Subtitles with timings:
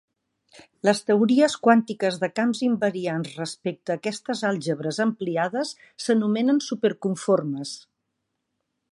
[0.87, 7.75] Les teories quàntiques de camps invariants respecte a aquestes àlgebres ampliades s'anomenen superconformes.